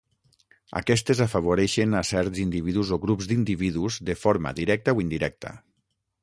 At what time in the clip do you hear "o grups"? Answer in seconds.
2.97-3.29